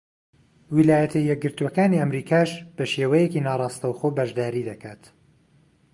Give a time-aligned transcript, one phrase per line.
[0.75, 5.01] ویلایەتە یەکگرتووەکانی ئەمریکاش بە شێوەیەکی ناڕاستەوخۆ بەشداری دەکات.